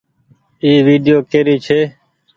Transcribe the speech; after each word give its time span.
اي 0.63 0.71
ويڊيو 0.87 1.17
ڪيري 1.31 1.55
ڇي۔ 1.65 1.79